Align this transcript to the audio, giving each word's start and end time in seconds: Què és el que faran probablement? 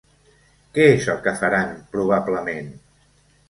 Què 0.77 0.87
és 0.93 1.05
el 1.15 1.21
que 1.29 1.35
faran 1.43 1.77
probablement? 1.95 2.77